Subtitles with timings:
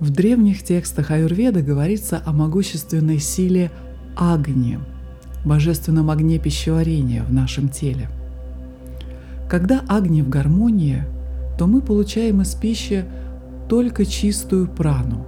[0.00, 3.72] В древних текстах Аюрведы говорится о могущественной силе
[4.16, 4.78] Агни,
[5.44, 8.08] божественном огне пищеварения в нашем теле.
[9.50, 11.02] Когда Агни в гармонии,
[11.58, 13.06] то мы получаем из пищи
[13.68, 15.26] только чистую прану.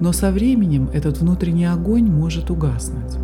[0.00, 3.18] Но со временем этот внутренний огонь может угаснуть.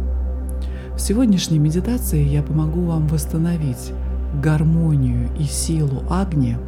[0.95, 3.93] В сегодняшней медитации я помогу вам восстановить
[4.43, 6.59] гармонию и силу Агни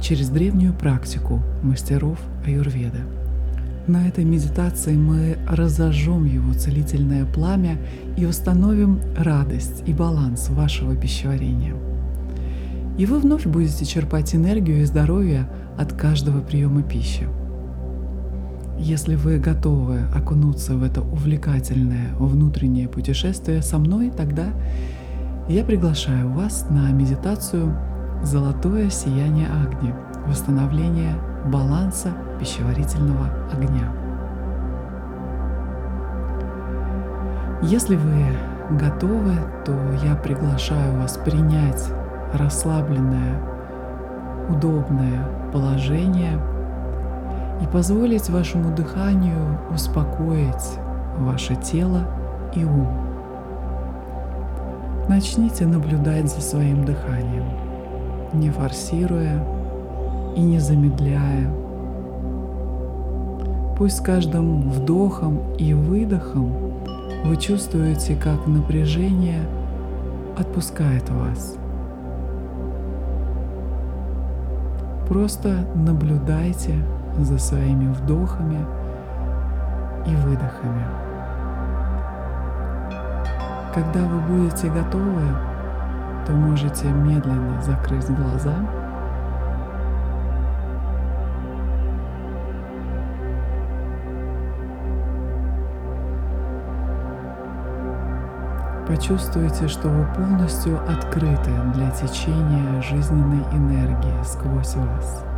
[0.00, 3.00] через древнюю практику мастеров Аюрведа.
[3.86, 7.78] На этой медитации мы разожжем его целительное пламя
[8.16, 11.74] и восстановим радость и баланс вашего пищеварения.
[12.98, 17.28] И вы вновь будете черпать энергию и здоровье от каждого приема пищи.
[18.78, 24.48] Если вы готовы окунуться в это увлекательное внутреннее путешествие со мной, тогда
[25.48, 27.76] я приглашаю вас на медитацию
[28.22, 29.94] «Золотое сияние Агни»–
[30.26, 31.14] восстановление
[31.46, 33.92] баланса пищеварительного огня.
[37.62, 38.36] Если вы
[38.78, 39.72] готовы, то
[40.04, 41.82] я приглашаю вас принять
[42.32, 43.40] расслабленное,
[44.48, 46.38] удобное положение
[47.62, 50.78] и позволить вашему дыханию успокоить
[51.18, 52.02] ваше тело
[52.54, 52.88] и ум.
[55.08, 57.46] Начните наблюдать за своим дыханием,
[58.36, 59.42] не форсируя
[60.36, 61.50] и не замедляя.
[63.76, 66.52] Пусть с каждым вдохом и выдохом
[67.24, 69.42] вы чувствуете, как напряжение
[70.38, 71.56] отпускает вас.
[75.08, 76.74] Просто наблюдайте
[77.18, 78.64] за своими вдохами
[80.06, 80.84] и выдохами.
[83.74, 85.22] Когда вы будете готовы,
[86.26, 88.54] то можете медленно закрыть глаза.
[98.88, 105.35] Почувствуйте, что вы полностью открыты для течения жизненной энергии сквозь вас.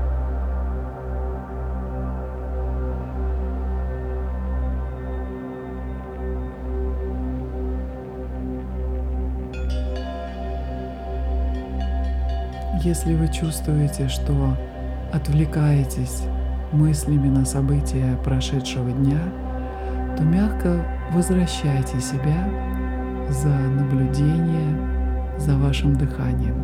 [12.88, 14.56] Если вы чувствуете, что
[15.12, 16.22] отвлекаетесь
[16.72, 19.20] мыслями на события прошедшего дня,
[20.16, 20.82] то мягко
[21.12, 22.48] возвращайте себя
[23.28, 26.56] за наблюдение за вашим дыханием.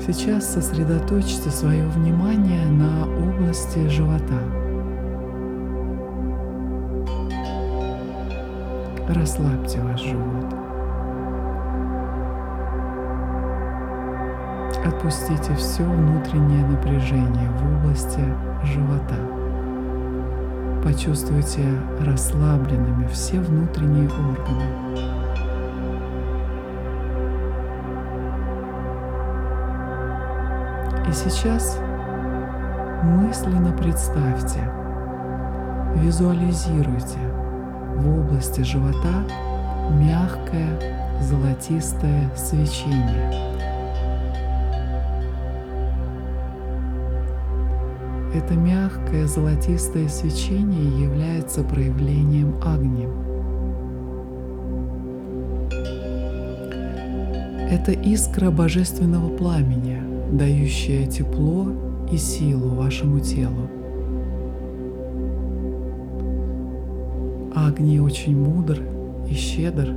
[0.00, 4.63] Сейчас сосредоточьте свое внимание на области живота.
[9.24, 10.54] Расслабьте ваш живот.
[14.84, 18.20] Отпустите все внутреннее напряжение в области
[18.64, 19.16] живота.
[20.84, 21.64] Почувствуйте
[22.00, 24.66] расслабленными все внутренние органы.
[31.08, 31.78] И сейчас
[33.02, 34.70] мысленно представьте,
[35.96, 37.20] визуализируйте–
[37.96, 39.24] в области живота
[39.90, 40.78] мягкое
[41.20, 43.54] золотистое свечение.
[48.34, 53.08] Это мягкое золотистое свечение является проявлением огня.
[57.70, 60.00] Это искра божественного пламени,
[60.32, 61.68] дающая тепло
[62.10, 63.70] и силу вашему телу.
[67.54, 68.80] Агни очень мудр
[69.30, 69.94] и щедр.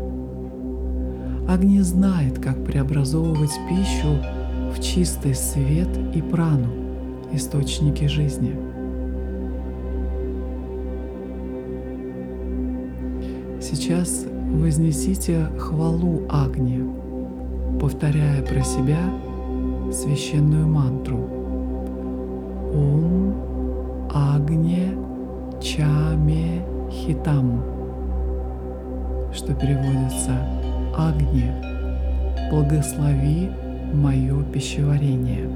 [1.47, 4.19] Агни знает, как преобразовывать пищу
[4.71, 6.67] в чистый свет и прану,
[7.33, 8.55] источники жизни.
[13.59, 16.83] Сейчас вознесите хвалу Агни,
[17.79, 18.99] повторяя про себя
[19.91, 21.17] священную мантру.
[22.73, 23.33] Ом
[24.13, 24.95] Агне
[25.59, 27.63] Чаме Хитам,
[29.33, 30.31] что переводится
[30.97, 31.51] «Агни,
[32.49, 33.51] благослови
[33.93, 35.49] мое пищеварение».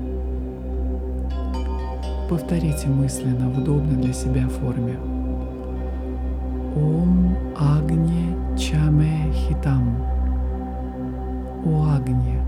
[2.30, 4.98] Повторите мысленно в удобной для себя форме.
[6.76, 9.96] Ом Агни Чаме Хитам.
[11.66, 12.40] О Агни,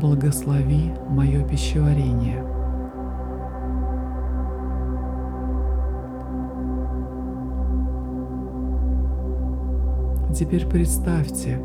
[0.00, 2.44] благослови мое пищеварение–
[10.34, 11.60] Теперь представьте,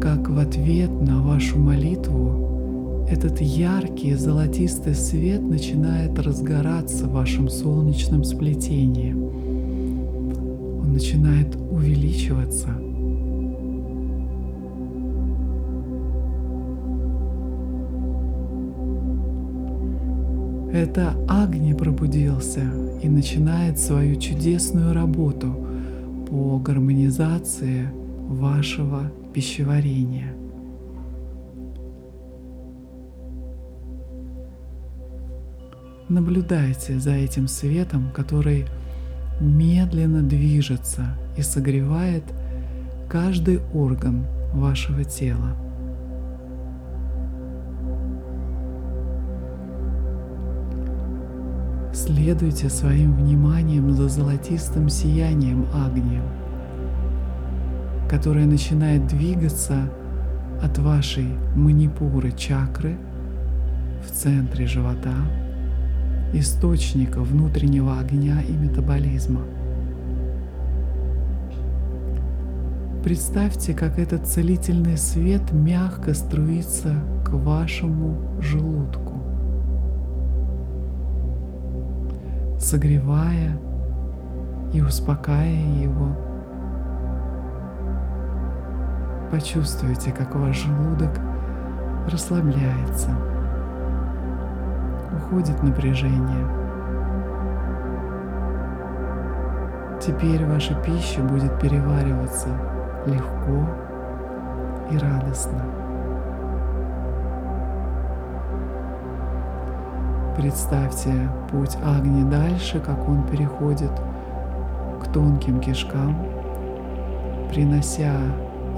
[0.00, 8.22] как в ответ на вашу молитву этот яркий золотистый свет начинает разгораться в вашем солнечном
[8.22, 9.12] сплетении.
[9.12, 12.68] Он начинает увеличиваться–
[20.76, 22.60] Это Агни пробудился
[23.02, 25.65] и начинает свою чудесную работу
[26.36, 27.88] по гармонизации
[28.28, 30.34] вашего пищеварения.
[36.10, 38.66] Наблюдайте за этим светом, который
[39.40, 42.24] медленно движется и согревает
[43.08, 45.65] каждый орган вашего тела.
[52.06, 56.22] Следуйте своим вниманием за золотистым сиянием огня,
[58.08, 59.90] которое начинает двигаться
[60.62, 61.26] от вашей
[61.56, 62.96] манипуры чакры
[64.06, 65.16] в центре живота,
[66.32, 69.42] источника внутреннего огня и метаболизма.
[73.02, 76.94] Представьте, как этот целительный свет мягко струится
[77.24, 79.15] к вашему желудку.
[82.66, 83.56] Согревая
[84.72, 86.08] и успокаивая его.
[89.30, 91.10] Почувствуйте, как ваш желудок
[92.10, 93.10] расслабляется,
[95.16, 96.46] уходит напряжение.
[100.00, 102.48] Теперь ваша пища будет перевариваться
[103.06, 103.64] легко
[104.90, 105.85] и радостно.
[110.36, 113.90] Представьте путь Агни дальше, как он переходит
[115.02, 116.14] к тонким кишкам,
[117.48, 118.12] принося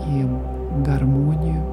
[0.07, 0.39] им
[0.85, 1.65] гармонию,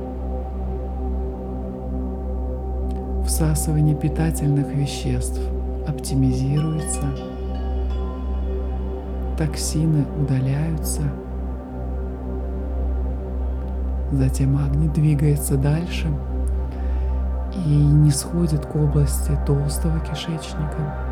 [3.28, 5.40] всасывание питательных веществ.
[5.88, 7.04] Оптимизируется,
[9.38, 11.04] токсины удаляются,
[14.12, 16.08] затем Агни двигается дальше–
[17.56, 21.06] и не сходит к области толстого кишечника.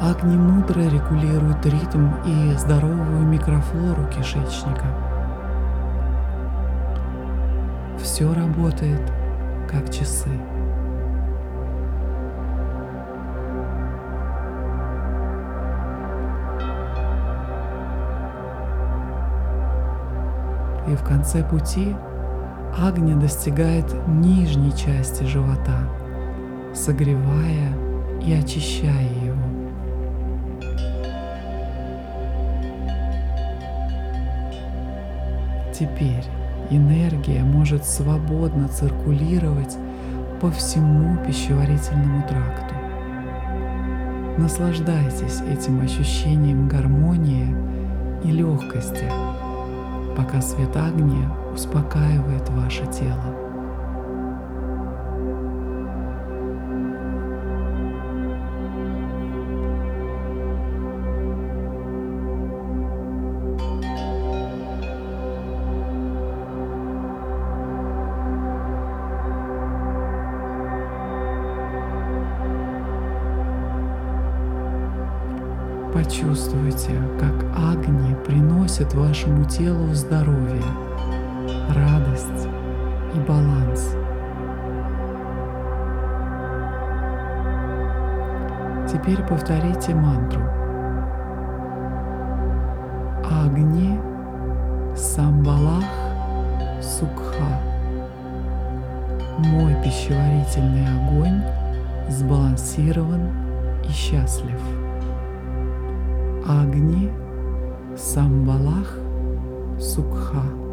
[0.00, 4.86] Агни мудро регулирует ритм и здоровую микрофлору кишечника.
[7.98, 9.00] Все работает
[9.68, 10.30] как часы.
[20.86, 21.96] И в конце пути
[22.78, 25.88] Агня достигает нижней части живота,
[26.74, 27.74] согревая
[28.22, 29.36] и очищая его.
[35.72, 36.24] Теперь
[36.68, 39.78] энергия может свободно циркулировать
[40.42, 42.74] по всему пищеварительному тракту.
[44.36, 47.56] Наслаждайтесь этим ощущением гармонии
[48.22, 49.10] и легкости,
[50.14, 53.16] пока свет огня успокаивает ваше тело.
[75.94, 80.62] Почувствуйте, как огни приносят вашему телу здоровье,
[81.68, 82.48] радость
[83.14, 83.96] и баланс.
[88.90, 90.42] Теперь повторите мантру.
[93.24, 94.00] Агни
[94.94, 95.84] Самбалах
[96.80, 97.60] Сукха.
[99.38, 101.42] Мой пищеварительный огонь
[102.08, 103.28] сбалансирован
[103.84, 104.60] и счастлив.
[106.48, 107.10] Агни
[107.96, 108.98] Самбалах
[109.78, 110.65] Сукха.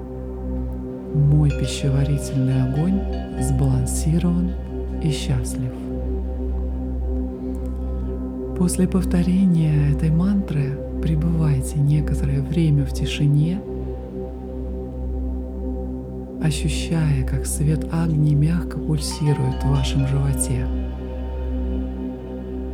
[1.13, 2.99] Мой пищеварительный огонь
[3.39, 4.51] сбалансирован
[5.03, 5.71] и счастлив.
[8.57, 13.61] После повторения этой мантры пребывайте некоторое время в тишине,
[16.41, 20.67] ощущая, как свет огни мягко пульсирует в вашем животе.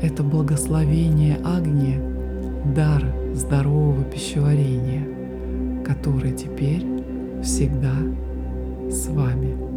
[0.02, 1.98] Это благословение огни–
[2.76, 3.04] дар
[3.34, 5.04] здорового пищеварения,
[5.86, 6.86] который теперь
[7.44, 7.94] всегда
[8.90, 9.69] с вами.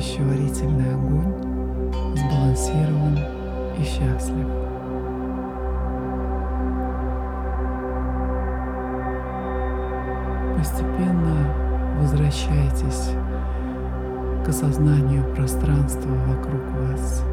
[0.00, 1.34] Пищеварительный огонь
[2.16, 3.18] сбалансирован
[3.78, 4.46] и счастлив.
[10.56, 11.36] Постепенно
[12.00, 13.10] возвращайтесь
[14.44, 17.24] к осознанию пространства вокруг вас.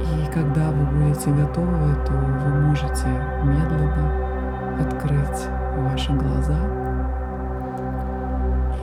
[0.00, 3.08] И когда вы будете готовы, то вы можете
[3.44, 4.27] медленно
[4.80, 6.58] открыть ваши глаза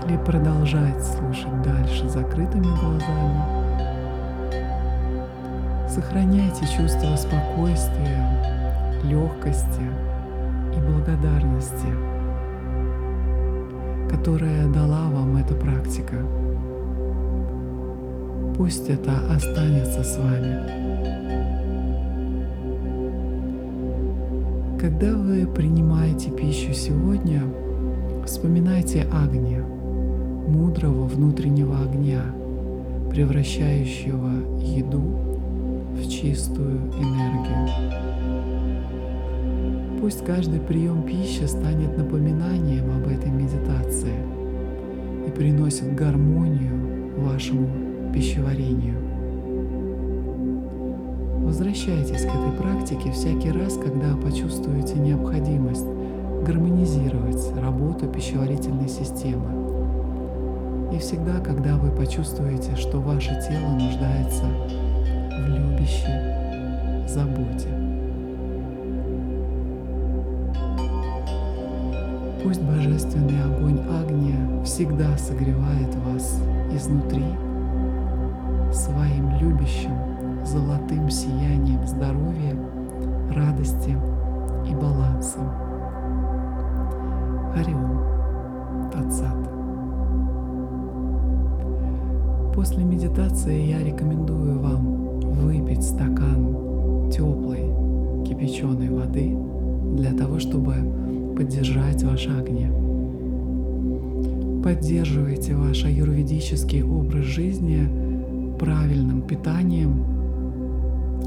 [0.05, 3.65] или продолжать слушать дальше закрытыми глазами.
[5.89, 9.81] Сохраняйте чувство спокойствия, легкости
[10.75, 11.87] и благодарности,
[14.09, 16.15] которая дала вам эта практика.
[18.57, 20.84] Пусть это останется с вами.
[24.85, 27.41] Когда вы принимаете пищу сегодня,
[28.23, 32.21] вспоминайте Агния, мудрого внутреннего огня,
[33.09, 34.29] превращающего
[34.61, 35.01] еду
[35.91, 37.67] в чистую энергию.
[39.99, 44.13] Пусть каждый прием пищи станет напоминанием об этой медитации
[45.27, 47.67] и приносит гармонию вашему
[48.13, 49.04] пищеварению.
[51.57, 55.85] Возвращайтесь к этой практике всякий раз, когда почувствуете необходимость
[56.45, 60.91] гармонизировать работу пищеварительной системы.
[60.93, 67.69] И всегда, когда вы почувствуете, что ваше тело нуждается в любящей заботе.
[72.43, 76.37] Пусть божественный огонь Агния всегда согревает вас
[76.73, 77.23] изнутри
[78.73, 80.14] своим любящим
[80.45, 82.55] золотым сиянием здоровья,
[83.33, 83.97] радости
[84.69, 85.39] и баланса.
[87.53, 87.99] Хариум
[88.91, 89.35] Татсат.
[92.53, 97.65] После медитации я рекомендую вам выпить стакан теплой
[98.25, 99.35] кипяченой воды
[99.95, 100.75] для того, чтобы
[101.35, 102.71] поддержать ваш огне.
[104.63, 110.14] Поддерживайте ваш аюрведический образ жизни правильным питанием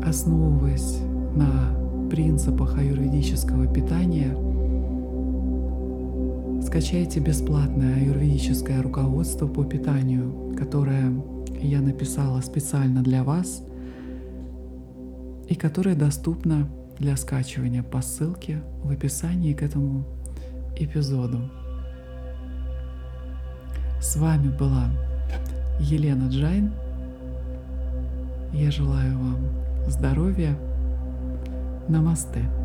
[0.08, 1.00] основываясь
[1.34, 4.34] на принципах аюрведического питания,
[6.64, 11.12] скачайте бесплатное аюрведическое руководство по питанию, которое
[11.60, 13.62] я написала специально для вас
[15.46, 20.04] и которое доступно для скачивания по ссылке в описании к этому
[20.76, 21.50] эпизоду.
[24.00, 24.86] С вами была
[25.80, 26.72] Елена Джайн.
[28.54, 30.56] Я желаю вам здоровья.
[31.88, 32.57] Намасте.